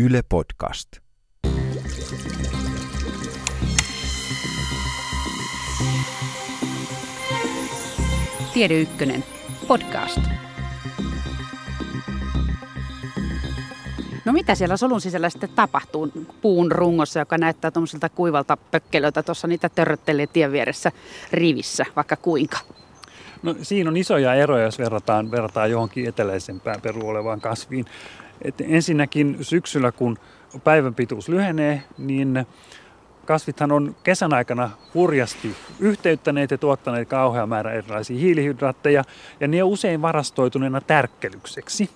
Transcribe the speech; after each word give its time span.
Yle 0.00 0.22
Podcast. 0.28 0.88
Tiede 8.54 8.80
Ykkönen 8.80 9.24
podcast. 9.68 10.18
No 14.24 14.32
mitä 14.32 14.54
siellä 14.54 14.76
solun 14.76 15.00
sisällä 15.00 15.30
sitten 15.30 15.48
tapahtuu 15.48 16.12
puun 16.40 16.72
rungossa, 16.72 17.18
joka 17.18 17.38
näyttää 17.38 17.70
tuommoiselta 17.70 18.08
kuivalta 18.08 18.56
pökkelöltä. 18.56 19.22
Tuossa 19.22 19.48
niitä 19.48 19.68
törröttelee 19.68 20.26
tien 20.26 20.52
vieressä 20.52 20.92
rivissä, 21.32 21.86
vaikka 21.96 22.16
kuinka. 22.16 22.58
No, 23.42 23.54
siinä 23.62 23.90
on 23.90 23.96
isoja 23.96 24.34
eroja, 24.34 24.64
jos 24.64 24.78
verrataan, 24.78 25.30
verrataan 25.30 25.70
johonkin 25.70 26.08
eteläisempään 26.08 26.80
peru 26.80 27.08
olevaan 27.08 27.40
kasviin. 27.40 27.84
Et 28.42 28.54
ensinnäkin 28.60 29.36
syksyllä, 29.40 29.92
kun 29.92 30.18
päivän 30.64 30.94
pituus 30.94 31.28
lyhenee, 31.28 31.82
niin 31.98 32.46
kasvithan 33.26 33.72
on 33.72 33.96
kesän 34.02 34.34
aikana 34.34 34.70
hurjasti 34.94 35.56
yhteyttäneet 35.80 36.50
ja 36.50 36.58
tuottaneet 36.58 37.08
kauhean 37.08 37.48
määrän 37.48 37.74
erilaisia 37.74 38.18
hiilihydraatteja, 38.18 39.04
ja 39.40 39.48
ne 39.48 39.62
on 39.62 39.70
usein 39.70 40.02
varastoituneena 40.02 40.80
tärkkelykseksi. 40.80 41.90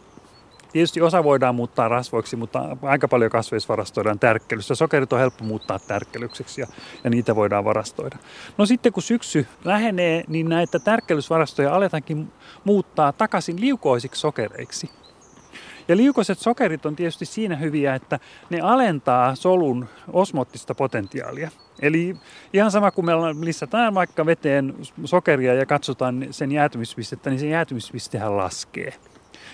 Tietysti 0.72 1.00
osa 1.00 1.24
voidaan 1.24 1.54
muuttaa 1.54 1.88
rasvoiksi, 1.88 2.36
mutta 2.36 2.76
aika 2.82 3.08
paljon 3.08 3.30
kasveissa 3.30 3.68
varastoidaan 3.68 4.18
tärkkelyssä. 4.18 4.74
Sokerit 4.74 5.12
on 5.12 5.18
helppo 5.18 5.44
muuttaa 5.44 5.78
tärkkelykseksi 5.78 6.60
ja, 6.60 6.66
ja 7.04 7.10
niitä 7.10 7.36
voidaan 7.36 7.64
varastoida. 7.64 8.16
No 8.58 8.66
sitten 8.66 8.92
kun 8.92 9.02
syksy 9.02 9.46
lähenee, 9.64 10.24
niin 10.28 10.48
näitä 10.48 10.78
tärkkelysvarastoja 10.78 11.74
aletaankin 11.74 12.32
muuttaa 12.64 13.12
takaisin 13.12 13.60
liukoisiksi 13.60 14.20
sokereiksi. 14.20 14.90
Ja 15.88 15.96
liukoiset 15.96 16.38
sokerit 16.38 16.86
on 16.86 16.96
tietysti 16.96 17.24
siinä 17.24 17.56
hyviä, 17.56 17.94
että 17.94 18.18
ne 18.50 18.60
alentaa 18.60 19.34
solun 19.34 19.88
osmottista 20.12 20.74
potentiaalia. 20.74 21.50
Eli 21.82 22.16
ihan 22.52 22.70
sama 22.70 22.90
kuin 22.90 23.04
me 23.04 23.12
lisätään 23.40 23.94
vaikka 23.94 24.26
veteen 24.26 24.74
sokeria 25.04 25.54
ja 25.54 25.66
katsotaan 25.66 26.26
sen 26.30 26.52
jäätymispistettä, 26.52 27.30
niin 27.30 27.40
se 27.40 27.46
jäätymispistehän 27.46 28.36
laskee. 28.36 28.92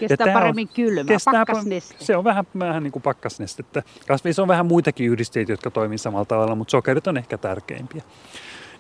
Kestää 0.01 0.27
Ja 0.27 0.33
paremmin 0.33 0.69
kylmää, 0.69 1.05
kestää- 1.05 1.33
pakkasneste. 1.33 1.95
Se 1.99 2.17
on 2.17 2.25
vähän, 2.25 2.45
vähän 2.59 2.83
niin 2.83 2.93
kuin 2.93 3.03
pakkasnestettä. 3.03 3.83
Kasveissa 4.09 4.43
on 4.43 4.49
vähän 4.49 4.67
muitakin 4.67 5.11
yhdisteitä, 5.11 5.53
jotka 5.53 5.71
toimii 5.71 5.99
samalla 5.99 6.25
tavalla, 6.25 6.55
mutta 6.55 6.71
sokerit 6.71 7.07
on 7.07 7.17
ehkä 7.17 7.39
tärkeimpiä. 7.39 8.03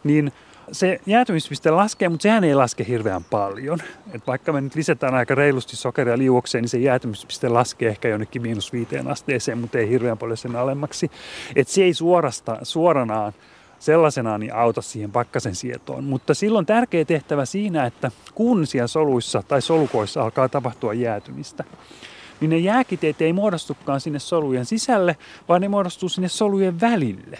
Niin 0.04 0.32
se 0.72 1.00
jäätymispiste 1.06 1.70
laskee, 1.70 2.08
mutta 2.08 2.22
sehän 2.22 2.44
ei 2.44 2.54
laske 2.54 2.84
hirveän 2.88 3.24
paljon. 3.24 3.78
Et 4.14 4.26
vaikka 4.26 4.52
me 4.52 4.60
nyt 4.60 4.74
lisätään 4.74 5.14
aika 5.14 5.34
reilusti 5.34 5.76
sokeria 5.76 6.18
liuokseen, 6.18 6.62
niin 6.62 6.68
se 6.68 6.78
jäätymispiste 6.78 7.48
laskee 7.48 7.88
ehkä 7.88 8.08
jonnekin 8.08 8.42
miinus 8.42 8.72
viiteen 8.72 9.08
asteeseen, 9.08 9.58
mutta 9.58 9.78
ei 9.78 9.88
hirveän 9.88 10.18
paljon 10.18 10.36
sen 10.36 10.56
alemmaksi. 10.56 11.10
Et 11.56 11.68
se 11.68 11.82
ei 11.82 11.94
suorasta, 11.94 12.58
suoranaan 12.62 13.32
sellaisenaan 13.78 14.40
niin 14.40 14.54
auta 14.54 14.82
siihen 14.82 15.12
pakkasen 15.12 15.54
sietoon. 15.54 16.04
Mutta 16.04 16.34
silloin 16.34 16.66
tärkeä 16.66 17.04
tehtävä 17.04 17.44
siinä, 17.44 17.86
että 17.86 18.10
kun 18.34 18.66
siellä 18.66 18.86
soluissa 18.86 19.42
tai 19.48 19.62
solukoissa 19.62 20.22
alkaa 20.22 20.48
tapahtua 20.48 20.94
jäätymistä, 20.94 21.64
niin 22.40 22.50
ne 22.50 22.58
jääkiteet 22.58 23.20
ei 23.20 23.32
muodostukaan 23.32 24.00
sinne 24.00 24.18
solujen 24.18 24.66
sisälle, 24.66 25.16
vaan 25.48 25.60
ne 25.60 25.68
muodostuu 25.68 26.08
sinne 26.08 26.28
solujen 26.28 26.80
välille. 26.80 27.38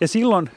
Ja 0.00 0.08
silloin 0.08 0.50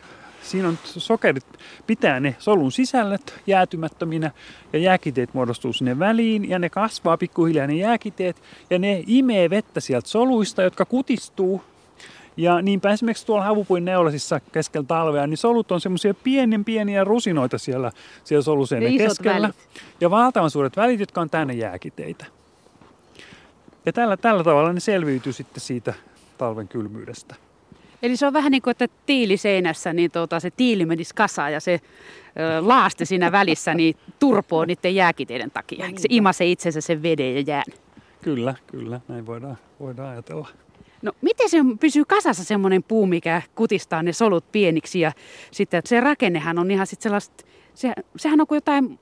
siinä 0.47 0.67
on 0.67 0.77
sokerit 0.83 1.45
pitää 1.87 2.19
ne 2.19 2.35
solun 2.39 2.71
sisällöt 2.71 3.39
jäätymättöminä 3.47 4.31
ja 4.73 4.79
jääkiteet 4.79 5.33
muodostuu 5.33 5.73
sinne 5.73 5.99
väliin 5.99 6.49
ja 6.49 6.59
ne 6.59 6.69
kasvaa 6.69 7.17
pikkuhiljaa 7.17 7.67
ne 7.67 7.75
jääkiteet 7.75 8.41
ja 8.69 8.79
ne 8.79 9.03
imee 9.07 9.49
vettä 9.49 9.79
sieltä 9.79 10.09
soluista, 10.09 10.61
jotka 10.63 10.85
kutistuu. 10.85 11.61
Ja 12.37 12.61
niinpä 12.61 12.91
esimerkiksi 12.91 13.25
tuolla 13.25 13.43
havupuin 13.43 13.85
neulasissa 13.85 14.39
keskellä 14.51 14.87
talvea, 14.87 15.27
niin 15.27 15.37
solut 15.37 15.71
on 15.71 15.81
semmoisia 15.81 16.13
pienen 16.13 16.65
pieniä 16.65 17.03
rusinoita 17.03 17.57
siellä, 17.57 17.91
siellä 18.23 18.43
soluseinän 18.43 18.97
keskellä. 18.97 19.41
välit. 19.41 19.55
Ja 20.01 20.11
valtavan 20.11 20.51
suuret 20.51 20.77
välit, 20.77 20.99
jotka 20.99 21.21
on 21.21 21.29
täynnä 21.29 21.53
jääkiteitä. 21.53 22.25
Ja 23.85 23.93
tällä, 23.93 24.17
tällä 24.17 24.43
tavalla 24.43 24.73
ne 24.73 24.79
selviytyy 24.79 25.33
sitten 25.33 25.61
siitä 25.61 25.93
talven 26.37 26.67
kylmyydestä. 26.67 27.46
Eli 28.03 28.17
se 28.17 28.27
on 28.27 28.33
vähän 28.33 28.51
niin 28.51 28.61
kuin, 28.61 28.71
että 28.71 28.87
tiili 29.05 29.37
seinässä, 29.37 29.93
niin 29.93 30.11
tuota, 30.11 30.39
se 30.39 30.51
tiili 30.51 30.85
menisi 30.85 31.15
kasaan 31.15 31.53
ja 31.53 31.59
se 31.59 31.73
ö, 31.73 32.67
laaste 32.67 33.05
siinä 33.05 33.31
välissä 33.31 33.73
niin 33.73 33.95
turpoo 34.19 34.65
niiden 34.65 34.95
jääkiteiden 34.95 35.51
takia. 35.51 35.85
Se 35.97 36.07
imasee 36.09 36.47
itsensä 36.47 36.81
sen 36.81 37.03
veden 37.03 37.35
ja 37.35 37.43
jään. 37.47 37.63
Kyllä, 38.21 38.55
kyllä, 38.67 39.01
näin 39.07 39.25
voidaan, 39.25 39.57
voidaan 39.79 40.09
ajatella. 40.09 40.47
No 41.01 41.11
miten 41.21 41.49
se 41.49 41.57
pysyy 41.79 42.05
kasassa 42.05 42.43
semmoinen 42.43 42.83
puu, 42.83 43.05
mikä 43.05 43.41
kutistaa 43.55 44.03
ne 44.03 44.13
solut 44.13 44.51
pieniksi 44.51 44.99
ja 44.99 45.11
sitten 45.51 45.81
se 45.85 45.99
rakennehan 45.99 46.59
on 46.59 46.71
ihan 46.71 46.87
sitten 46.87 47.03
sellaista, 47.03 47.45
se, 47.73 47.93
sehän 48.15 48.41
on 48.41 48.47
kuin 48.47 48.57
jotain 48.57 48.99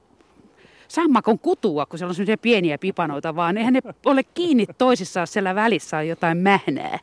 sammakon 0.87 1.39
kutua, 1.39 1.85
kun 1.85 1.99
siellä 1.99 2.11
on 2.11 2.15
sellaisia 2.15 2.37
pieniä 2.37 2.77
pipanoita, 2.77 3.35
vaan 3.35 3.57
eihän 3.57 3.73
ne 3.73 3.81
ole 4.05 4.23
kiinni 4.23 4.65
toisissaan 4.77 5.27
siellä 5.27 5.55
välissä 5.55 5.97
on 5.97 6.07
jotain 6.07 6.37
mähnää. 6.37 6.99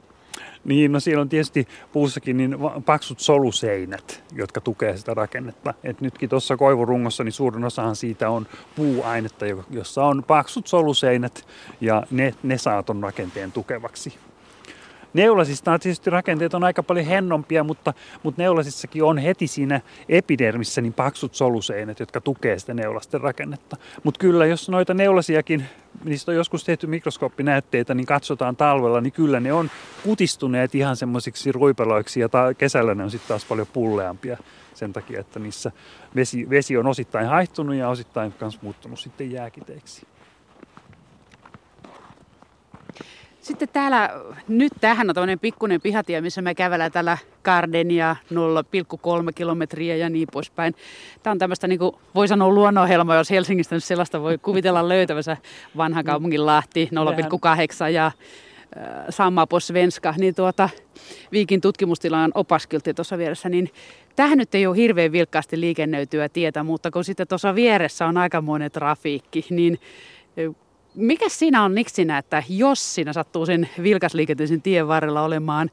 Niin, 0.64 0.92
no 0.92 1.00
siellä 1.00 1.20
on 1.20 1.28
tietysti 1.28 1.68
puussakin 1.92 2.36
niin 2.36 2.56
paksut 2.86 3.20
soluseinät, 3.20 4.24
jotka 4.34 4.60
tukee 4.60 4.96
sitä 4.96 5.14
rakennetta. 5.14 5.74
Et 5.84 6.00
nytkin 6.00 6.28
tuossa 6.28 6.56
koivurungossa 6.56 7.24
niin 7.24 7.32
suurin 7.32 7.64
osahan 7.64 7.96
siitä 7.96 8.30
on 8.30 8.46
puuainetta, 8.76 9.46
jo- 9.46 9.64
jossa 9.70 10.04
on 10.04 10.24
paksut 10.26 10.66
soluseinät 10.66 11.46
ja 11.80 12.02
ne, 12.10 12.34
ne 12.42 12.58
saa 12.58 12.82
ton 12.82 13.02
rakenteen 13.02 13.52
tukevaksi. 13.52 14.14
Neulasista 15.14 15.78
tietysti 15.78 16.10
rakenteet 16.10 16.54
on 16.54 16.64
aika 16.64 16.82
paljon 16.82 17.06
hennompia, 17.06 17.64
mutta, 17.64 17.94
mutta 18.22 18.42
neulasissakin 18.42 19.04
on 19.04 19.18
heti 19.18 19.46
siinä 19.46 19.80
epidermissä 20.08 20.80
niin 20.80 20.92
paksut 20.92 21.34
soluseinät, 21.34 22.00
jotka 22.00 22.20
tukee 22.20 22.58
sitä 22.58 22.74
neulasten 22.74 23.20
rakennetta. 23.20 23.76
Mutta 24.02 24.18
kyllä, 24.18 24.46
jos 24.46 24.68
noita 24.68 24.94
neulasiakin, 24.94 25.64
niistä 26.04 26.30
on 26.32 26.36
joskus 26.36 26.64
tehty 26.64 26.86
mikroskooppinäytteitä, 26.86 27.94
niin 27.94 28.06
katsotaan 28.06 28.56
talvella, 28.56 29.00
niin 29.00 29.12
kyllä 29.12 29.40
ne 29.40 29.52
on 29.52 29.70
kutistuneet 30.04 30.74
ihan 30.74 30.96
semmoisiksi 30.96 31.52
ruipeloiksi 31.52 32.20
ja 32.20 32.28
ta- 32.28 32.54
kesällä 32.54 32.94
ne 32.94 33.04
on 33.04 33.10
sitten 33.10 33.28
taas 33.28 33.44
paljon 33.44 33.66
pulleampia 33.72 34.36
sen 34.74 34.92
takia, 34.92 35.20
että 35.20 35.38
niissä 35.38 35.72
vesi, 36.14 36.50
vesi 36.50 36.76
on 36.76 36.86
osittain 36.86 37.26
haihtunut 37.26 37.74
ja 37.74 37.88
osittain 37.88 38.34
myös 38.40 38.62
muuttunut 38.62 39.00
sitten 39.00 39.32
jääkiteiksi. 39.32 40.06
Sitten 43.40 43.68
täällä, 43.72 44.10
nyt 44.48 44.72
tähän 44.80 45.08
on 45.08 45.14
tämmöinen 45.14 45.38
pikkuinen 45.38 45.80
pihatie, 45.80 46.20
missä 46.20 46.42
me 46.42 46.54
kävellään 46.54 46.92
täällä 46.92 47.18
Gardenia 47.44 48.16
0,3 48.30 49.32
kilometriä 49.34 49.96
ja 49.96 50.08
niin 50.08 50.28
poispäin. 50.32 50.74
Tämä 51.22 51.32
on 51.32 51.38
tämmöistä, 51.38 51.68
niin 51.68 51.78
kuin 51.78 51.96
voi 52.14 52.28
sanoa 52.28 52.48
luonnonhelma, 52.48 53.14
jos 53.14 53.30
Helsingistä 53.30 53.74
nyt 53.74 53.84
sellaista 53.84 54.22
voi 54.22 54.38
kuvitella 54.38 54.88
löytävänsä. 54.94 55.36
Vanha 55.76 56.02
kaupungin 56.02 56.46
Lahti 56.46 56.88
0,8 57.86 57.90
ja 57.90 58.06
äh, 58.06 58.12
Samma 59.10 59.46
på 59.46 59.60
svenska, 59.60 60.14
niin 60.18 60.34
tuota, 60.34 60.68
Viikin 61.32 61.60
tutkimustilan 61.60 62.32
opaskyltti 62.34 62.94
tuossa 62.94 63.18
vieressä, 63.18 63.48
niin 63.48 63.70
tähän 64.16 64.38
nyt 64.38 64.54
ei 64.54 64.66
ole 64.66 64.76
hirveän 64.76 65.12
vilkkaasti 65.12 65.60
liikennöityä 65.60 66.28
tietä, 66.28 66.62
mutta 66.62 66.90
kun 66.90 67.04
sitten 67.04 67.28
tuossa 67.28 67.54
vieressä 67.54 68.06
on 68.06 68.16
aikamoinen 68.16 68.70
trafiikki, 68.70 69.46
niin 69.50 69.78
mikä 70.94 71.28
siinä 71.28 71.62
on 71.62 71.74
niksinä, 71.74 72.18
että 72.18 72.42
jos 72.48 72.94
siinä 72.94 73.12
sattuu 73.12 73.46
sen 73.46 73.68
vilkasliikenteisen 73.82 74.62
tien 74.62 74.88
varrella 74.88 75.22
olemaan 75.22 75.70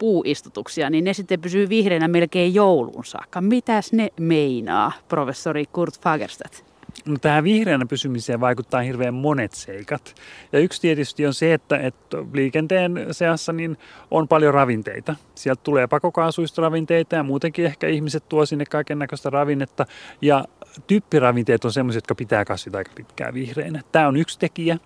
puuistutuksia, 0.00 0.90
niin 0.90 1.04
ne 1.04 1.12
sitten 1.12 1.40
pysyy 1.40 1.68
vihreänä 1.68 2.08
melkein 2.08 2.54
jouluun 2.54 3.04
saakka. 3.04 3.40
Mitäs 3.40 3.92
ne 3.92 4.08
meinaa, 4.20 4.92
professori 5.08 5.64
Kurt 5.72 6.00
Fagerstedt? 6.00 6.70
No, 7.06 7.16
tähän 7.20 7.44
vihreänä 7.44 7.86
pysymiseen 7.86 8.40
vaikuttaa 8.40 8.80
hirveän 8.80 9.14
monet 9.14 9.52
seikat. 9.52 10.14
Ja 10.52 10.58
yksi 10.58 10.80
tietysti 10.80 11.26
on 11.26 11.34
se, 11.34 11.54
että, 11.54 11.76
että 11.76 12.16
liikenteen 12.32 13.06
seassa 13.10 13.52
niin 13.52 13.76
on 14.10 14.28
paljon 14.28 14.54
ravinteita. 14.54 15.16
Sieltä 15.34 15.60
tulee 15.64 15.86
pakokaasuista 15.86 16.62
ravinteita 16.62 17.16
ja 17.16 17.22
muutenkin 17.22 17.66
ehkä 17.66 17.88
ihmiset 17.88 18.28
tuo 18.28 18.46
sinne 18.46 18.64
kaiken 18.64 18.98
näköistä 18.98 19.30
ravinnetta. 19.30 19.86
Ja 20.22 20.44
typpiravinteet 20.86 21.64
on 21.64 21.72
sellaisia, 21.72 21.96
jotka 21.96 22.14
pitää 22.14 22.44
kasvit 22.44 22.74
aika 22.74 22.92
pitkään 22.94 23.34
vihreinä. 23.34 23.82
Tämä 23.92 24.08
on 24.08 24.16
yksi 24.16 24.38
tekijä. 24.38 24.78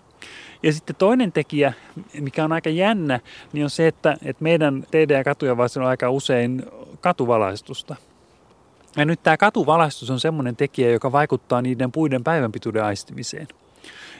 Ja 0.62 0.72
sitten 0.72 0.96
toinen 0.96 1.32
tekijä, 1.32 1.72
mikä 2.20 2.44
on 2.44 2.52
aika 2.52 2.70
jännä, 2.70 3.20
niin 3.52 3.64
on 3.64 3.70
se, 3.70 3.86
että, 3.86 4.16
että 4.24 4.42
meidän 4.42 4.84
teiden 4.90 5.16
ja 5.16 5.24
katujen 5.24 5.56
varsin 5.56 5.82
on 5.82 5.88
aika 5.88 6.10
usein 6.10 6.62
katuvalaistusta. 7.00 7.96
Ja 8.96 9.04
nyt 9.04 9.22
tämä 9.22 9.36
katuvalaistus 9.36 10.10
on 10.10 10.20
semmoinen 10.20 10.56
tekijä, 10.56 10.90
joka 10.90 11.12
vaikuttaa 11.12 11.62
niiden 11.62 11.92
puiden 11.92 12.24
päivänpituuden 12.24 12.84
aistimiseen. 12.84 13.48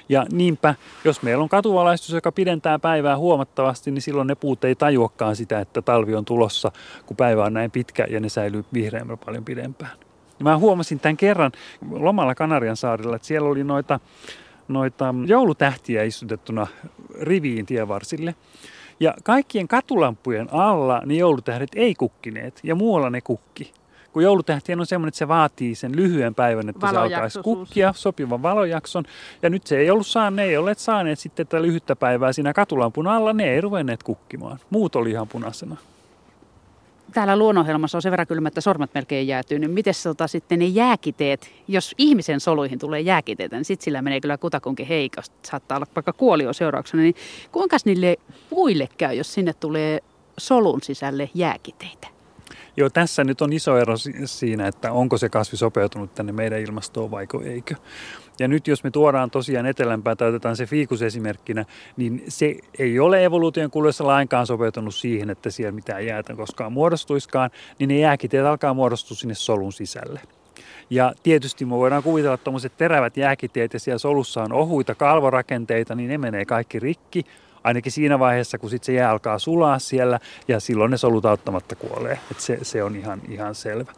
Ja 0.08 0.26
niinpä, 0.32 0.74
jos 1.04 1.22
meillä 1.22 1.42
on 1.42 1.48
katuvalaistus, 1.48 2.14
joka 2.14 2.32
pidentää 2.32 2.78
päivää 2.78 3.16
huomattavasti, 3.16 3.90
niin 3.90 4.02
silloin 4.02 4.26
ne 4.26 4.34
puut 4.34 4.64
ei 4.64 4.74
tajuakaan 4.74 5.36
sitä, 5.36 5.60
että 5.60 5.82
talvi 5.82 6.14
on 6.14 6.24
tulossa, 6.24 6.72
kun 7.06 7.16
päivä 7.16 7.44
on 7.44 7.54
näin 7.54 7.70
pitkä 7.70 8.06
ja 8.10 8.20
ne 8.20 8.28
säilyy 8.28 8.64
vihreämmällä 8.72 9.22
paljon 9.24 9.44
pidempään. 9.44 9.92
Ja 10.38 10.44
mä 10.44 10.58
huomasin 10.58 11.00
tämän 11.00 11.16
kerran 11.16 11.52
lomalla 11.90 12.34
Kanarian 12.34 12.76
saarilla, 12.76 13.16
että 13.16 13.28
siellä 13.28 13.48
oli 13.48 13.64
noita, 13.64 14.00
noita 14.68 15.14
joulutähtiä 15.26 16.02
istutettuna 16.02 16.66
riviin 17.20 17.66
tienvarsille. 17.66 18.34
Ja 19.00 19.14
kaikkien 19.24 19.68
katulampujen 19.68 20.48
alla 20.52 21.02
ne 21.06 21.14
joulutähdet 21.14 21.70
ei 21.76 21.94
kukkineet 21.94 22.60
ja 22.62 22.74
muualla 22.74 23.10
ne 23.10 23.20
kukki. 23.20 23.72
Kun 24.12 24.22
joulutähtien 24.22 24.80
on 24.80 24.86
semmoinen, 24.86 25.08
että 25.08 25.18
se 25.18 25.28
vaatii 25.28 25.74
sen 25.74 25.96
lyhyen 25.96 26.34
päivän, 26.34 26.68
että 26.68 26.90
se 26.90 26.96
alkaisi 26.96 27.38
kukkia, 27.42 27.92
sopivan 27.96 28.42
valojakson. 28.42 29.04
Ja 29.42 29.50
nyt 29.50 29.66
se 29.66 29.78
ei 29.78 29.90
ollut 29.90 30.06
saanut, 30.06 30.36
ne 30.36 30.44
ei 30.44 30.56
olleet 30.56 30.78
saaneet 30.78 31.18
sitten 31.18 31.46
tätä 31.46 31.62
lyhyttä 31.62 31.96
päivää 31.96 32.32
siinä 32.32 32.52
katulampun 32.52 33.06
alla, 33.06 33.32
ne 33.32 33.44
ei 33.44 33.60
ruvenneet 33.60 34.02
kukkimaan. 34.02 34.58
Muut 34.70 34.96
oli 34.96 35.10
ihan 35.10 35.28
punaisena 35.28 35.76
täällä 37.14 37.36
luonnonhelmassa 37.36 37.98
on 37.98 38.02
sen 38.02 38.10
verran 38.10 38.26
kylmä, 38.26 38.48
että 38.48 38.60
sormet 38.60 38.94
melkein 38.94 39.28
jäätyy, 39.28 39.58
niin 39.58 39.70
miten 39.70 39.94
tota, 40.02 40.26
sitten 40.26 40.58
ne 40.58 40.64
jääkiteet, 40.64 41.50
jos 41.68 41.94
ihmisen 41.98 42.40
soluihin 42.40 42.78
tulee 42.78 43.00
jääkiteitä, 43.00 43.56
niin 43.56 43.64
sitten 43.64 43.84
sillä 43.84 44.02
menee 44.02 44.20
kyllä 44.20 44.38
kutakunkin 44.38 44.86
heikosti. 44.86 45.36
Saattaa 45.42 45.76
olla 45.76 45.86
vaikka 45.96 46.12
kuolio 46.12 46.52
seurauksena. 46.52 47.02
Niin 47.02 47.14
kuinka 47.52 47.76
niille 47.84 48.16
puille 48.50 48.88
käy, 48.98 49.14
jos 49.14 49.34
sinne 49.34 49.52
tulee 49.52 50.00
solun 50.38 50.82
sisälle 50.82 51.30
jääkiteitä? 51.34 52.08
Joo, 52.76 52.90
tässä 52.90 53.24
nyt 53.24 53.42
on 53.42 53.52
iso 53.52 53.78
ero 53.78 53.94
siinä, 54.24 54.68
että 54.68 54.92
onko 54.92 55.18
se 55.18 55.28
kasvi 55.28 55.56
sopeutunut 55.56 56.14
tänne 56.14 56.32
meidän 56.32 56.60
ilmastoon 56.60 57.10
vai 57.10 57.26
eikö. 57.44 57.74
Ja 58.38 58.48
nyt 58.48 58.68
jos 58.68 58.84
me 58.84 58.90
tuodaan 58.90 59.30
tosiaan 59.30 59.66
etelämpää 59.66 60.16
tai 60.16 60.28
otetaan 60.28 60.56
se 60.56 60.66
fiikus 60.66 61.02
esimerkkinä, 61.02 61.64
niin 61.96 62.24
se 62.28 62.56
ei 62.78 62.98
ole 62.98 63.24
evoluution 63.24 63.70
kuluessa 63.70 64.06
lainkaan 64.06 64.46
sopeutunut 64.46 64.94
siihen, 64.94 65.30
että 65.30 65.50
siellä 65.50 65.72
mitään 65.72 66.06
jäätä 66.06 66.34
koskaan 66.34 66.72
muodostuiskaan, 66.72 67.50
niin 67.78 67.88
ne 67.88 67.98
jääkiteet 67.98 68.46
alkaa 68.46 68.74
muodostua 68.74 69.16
sinne 69.16 69.34
solun 69.34 69.72
sisälle. 69.72 70.20
Ja 70.90 71.12
tietysti 71.22 71.64
me 71.64 71.70
voidaan 71.70 72.02
kuvitella, 72.02 72.34
että 72.34 72.44
tuommoiset 72.44 72.76
terävät 72.76 73.16
jääkiteet 73.16 73.72
ja 73.74 73.80
siellä 73.80 73.98
solussa 73.98 74.42
on 74.42 74.52
ohuita 74.52 74.94
kalvorakenteita, 74.94 75.94
niin 75.94 76.08
ne 76.08 76.18
menee 76.18 76.44
kaikki 76.44 76.78
rikki 76.78 77.26
ainakin 77.64 77.92
siinä 77.92 78.18
vaiheessa, 78.18 78.58
kun 78.58 78.70
sit 78.70 78.84
se 78.84 78.92
jää 78.92 79.10
alkaa 79.10 79.38
sulaa 79.38 79.78
siellä 79.78 80.20
ja 80.48 80.60
silloin 80.60 80.90
ne 80.90 80.96
solut 80.96 81.24
auttamatta 81.24 81.76
kuolee. 81.76 82.18
Et 82.30 82.40
se, 82.40 82.58
se 82.62 82.82
on 82.82 82.96
ihan, 82.96 83.20
ihan 83.28 83.54
selvä. 83.54 83.92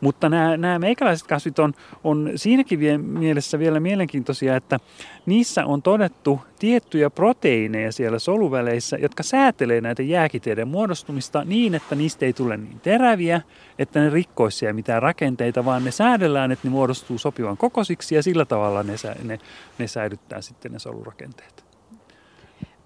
Mutta 0.00 0.28
nämä, 0.28 0.56
nämä 0.56 0.78
meikäläiset 0.78 1.26
kasvit 1.26 1.58
on, 1.58 1.74
on 2.04 2.32
siinäkin 2.36 2.80
vie, 2.80 2.98
mielessä 2.98 3.58
vielä 3.58 3.80
mielenkiintoisia, 3.80 4.56
että 4.56 4.80
niissä 5.26 5.66
on 5.66 5.82
todettu 5.82 6.40
tiettyjä 6.58 7.10
proteiineja 7.10 7.92
siellä 7.92 8.18
soluväleissä, 8.18 8.96
jotka 8.96 9.22
säätelee 9.22 9.80
näitä 9.80 10.02
jääkiteiden 10.02 10.68
muodostumista 10.68 11.44
niin, 11.44 11.74
että 11.74 11.94
niistä 11.94 12.26
ei 12.26 12.32
tule 12.32 12.56
niin 12.56 12.80
teräviä, 12.80 13.40
että 13.78 14.00
ne 14.00 14.10
rikkoisi 14.10 14.58
siellä 14.58 14.72
mitään 14.72 15.02
rakenteita, 15.02 15.64
vaan 15.64 15.84
ne 15.84 15.90
säädellään, 15.90 16.52
että 16.52 16.68
ne 16.68 16.72
muodostuu 16.72 17.18
sopivan 17.18 17.56
kokoisiksi 17.56 18.14
ja 18.14 18.22
sillä 18.22 18.44
tavalla 18.44 18.82
ne, 18.82 18.94
ne, 19.22 19.38
ne 19.78 19.86
säilyttää 19.86 20.40
sitten 20.40 20.72
ne 20.72 20.78
solurakenteet 20.78 21.65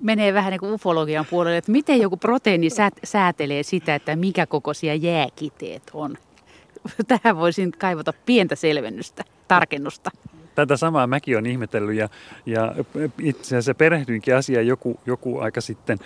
menee 0.01 0.35
vähän 0.35 0.51
niin 0.51 0.61
kuin 0.61 0.73
ufologian 0.73 1.27
puolelle, 1.31 1.57
että 1.57 1.73
miten 1.73 2.01
joku 2.01 2.17
proteiini 2.17 2.69
säätelee 3.05 3.63
sitä, 3.63 3.95
että 3.95 4.17
mikä 4.17 4.47
kokoisia 4.47 4.95
jääkiteet 4.95 5.83
on. 5.93 6.17
Tähän 7.09 7.37
voisin 7.37 7.73
kaivata 7.73 8.13
pientä 8.27 8.57
selvennystä, 8.57 9.25
tarkennusta 9.49 10.11
tätä 10.61 10.77
samaa 10.77 11.07
mäkin 11.07 11.37
olen 11.37 11.47
ihmetellyt 11.47 11.97
ja, 11.97 12.09
ja 12.47 12.75
itse 13.19 13.47
asiassa 13.47 13.75
perehdyinkin 13.75 14.37
asiaan 14.37 14.67
joku, 14.67 15.01
joku 15.07 15.39
aika 15.39 15.61
sitten. 15.61 15.99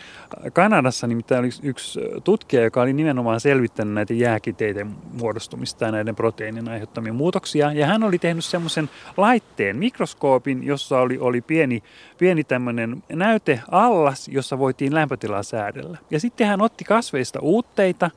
Kanadassa 0.53 1.07
nimittäin 1.07 1.41
oli 1.41 1.51
yksi 1.63 2.01
tutkija, 2.25 2.63
joka 2.63 2.83
oli 2.83 2.93
nimenomaan 2.93 3.41
selvittänyt 3.41 3.95
näitä 3.95 4.15
jääkiteiden 4.15 4.91
muodostumista 5.13 5.85
ja 5.85 5.93
näiden 5.93 6.17
proteiinin 6.17 6.69
aiheuttamia 6.69 7.13
muutoksia. 7.13 7.73
Ja 7.73 7.87
hän 7.87 8.03
oli 8.03 8.19
tehnyt 8.19 8.45
semmoisen 8.45 8.91
laitteen, 9.17 9.77
mikroskoopin, 9.77 10.65
jossa 10.65 10.99
oli, 10.99 11.19
oli 11.19 11.41
pieni, 11.41 11.83
pieni 12.19 12.45
tämmöinen 12.45 13.03
näyteallas, 13.13 14.29
jossa 14.29 14.59
voitiin 14.59 14.95
lämpötilaa 14.95 15.43
säädellä. 15.43 15.99
Ja 16.11 16.21
sitten 16.21 16.47
hän 16.47 16.63
otti 16.63 16.85
kasveista 16.85 17.41
uutteita 17.41 18.11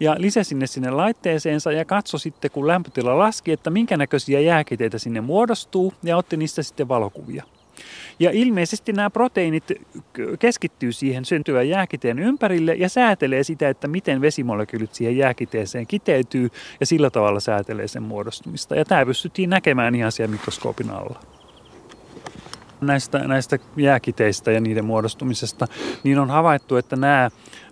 ja 0.00 0.14
lisäsi 0.18 0.54
ne 0.54 0.66
sinne 0.66 0.90
laitteeseensa 0.90 1.72
ja 1.72 1.84
katsoi 1.84 2.20
sitten, 2.20 2.50
kun 2.50 2.66
lämpötila 2.66 3.18
laski, 3.18 3.52
että 3.52 3.70
minkä 3.70 3.96
näköisiä 3.96 4.40
jääkiteitä 4.40 4.98
sinne 4.98 5.20
muodostuu 5.20 5.69
ja 6.02 6.16
otti 6.16 6.36
niistä 6.36 6.62
sitten 6.62 6.88
valokuvia. 6.88 7.44
Ja 8.18 8.30
ilmeisesti 8.30 8.92
nämä 8.92 9.10
proteiinit 9.10 9.64
keskittyy 10.38 10.92
siihen 10.92 11.24
syntyvän 11.24 11.68
jääkiteen 11.68 12.18
ympärille 12.18 12.74
ja 12.74 12.88
säätelee 12.88 13.44
sitä, 13.44 13.68
että 13.68 13.88
miten 13.88 14.20
vesimolekyylit 14.20 14.94
siihen 14.94 15.16
jääkiteeseen 15.16 15.86
kiteytyy 15.86 16.50
ja 16.80 16.86
sillä 16.86 17.10
tavalla 17.10 17.40
säätelee 17.40 17.88
sen 17.88 18.02
muodostumista. 18.02 18.74
Ja 18.74 18.84
tämä 18.84 19.06
pystyttiin 19.06 19.50
näkemään 19.50 19.94
ihan 19.94 20.12
siellä 20.12 20.32
mikroskoopin 20.32 20.90
alla 20.90 21.20
näistä, 22.80 23.18
näistä 23.18 23.58
jääkiteistä 23.76 24.52
ja 24.52 24.60
niiden 24.60 24.84
muodostumisesta, 24.84 25.66
niin 26.04 26.18
on 26.18 26.30
havaittu, 26.30 26.76
että 26.76 26.96
nämä, 26.96 27.30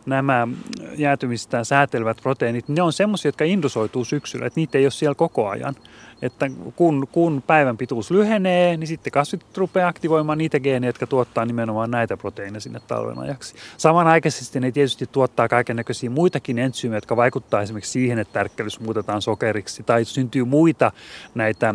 nämä 0.09 0.49
jäätymistä 0.97 1.65
säätelevät 1.65 2.19
proteiinit, 2.23 2.69
ne 2.69 2.83
on 2.83 2.93
semmoisia, 2.93 3.29
jotka 3.29 3.45
indusoituu 3.45 4.05
syksyllä, 4.05 4.47
että 4.47 4.61
niitä 4.61 4.79
ei 4.79 4.85
ole 4.85 4.91
siellä 4.91 5.15
koko 5.15 5.49
ajan. 5.49 5.75
Että 6.23 6.51
kun, 6.77 7.09
kun 7.13 7.43
päivän 7.47 7.77
pituus 7.77 8.11
lyhenee, 8.11 8.77
niin 8.77 8.89
sitten 8.89 9.11
kasvit 9.11 9.45
rupeaa 9.57 9.89
aktivoimaan 9.89 10.39
niitä 10.39 10.61
geenejä, 10.61 10.89
jotka 10.89 11.07
tuottaa 11.07 11.45
nimenomaan 11.45 11.91
näitä 11.91 12.17
proteiineja 12.17 12.61
sinne 12.61 12.81
talven 12.81 13.19
ajaksi. 13.19 13.55
Samanaikaisesti 13.77 14.61
ne 14.61 14.73
tietysti 14.73 15.07
tuottaa 15.07 15.49
kaiken 15.49 15.77
näköisiä 15.77 16.11
muitakin 16.11 16.59
entsyymejä, 16.59 16.97
jotka 16.97 17.17
vaikuttaa 17.17 17.63
esimerkiksi 17.63 17.93
siihen, 17.93 18.19
että 18.19 18.33
tärkkelys 18.33 18.81
muutetaan 18.81 19.23
sokeriksi 19.23 19.83
tai 19.83 20.05
syntyy 20.05 20.45
muita 20.45 20.93
näitä 21.35 21.75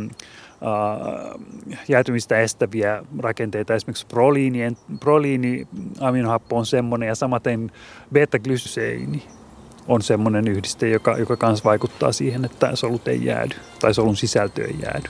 jäätymistä 1.87 2.39
estäviä 2.39 3.03
rakenteita. 3.19 3.75
Esimerkiksi 3.75 4.07
proliini, 4.07 4.77
proliini 4.99 5.67
aminohappo 5.99 6.57
on 6.57 6.65
semmoinen 6.65 7.07
ja 7.07 7.15
samaten 7.15 7.71
beta-glyseini 8.13 9.23
on 9.87 10.01
semmoinen 10.01 10.47
yhdiste, 10.47 10.89
joka, 10.89 11.17
joka 11.17 11.47
myös 11.47 11.65
vaikuttaa 11.65 12.11
siihen, 12.11 12.45
että 12.45 12.75
solut 12.75 13.07
ei 13.07 13.25
jäädy 13.25 13.55
tai 13.79 13.93
solun 13.93 14.15
sisältö 14.15 14.65
ei 14.65 14.75
jäädy. 14.81 15.09